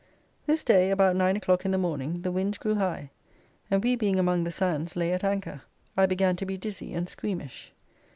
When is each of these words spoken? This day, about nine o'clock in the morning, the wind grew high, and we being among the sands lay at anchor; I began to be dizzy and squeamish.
This 0.47 0.63
day, 0.63 0.89
about 0.89 1.15
nine 1.15 1.35
o'clock 1.37 1.63
in 1.63 1.69
the 1.69 1.77
morning, 1.77 2.23
the 2.23 2.31
wind 2.31 2.57
grew 2.59 2.73
high, 2.73 3.11
and 3.69 3.83
we 3.83 3.95
being 3.95 4.17
among 4.17 4.45
the 4.45 4.51
sands 4.51 4.95
lay 4.95 5.13
at 5.13 5.23
anchor; 5.23 5.61
I 5.95 6.07
began 6.07 6.35
to 6.37 6.45
be 6.47 6.57
dizzy 6.57 6.95
and 6.95 7.07
squeamish. 7.07 7.71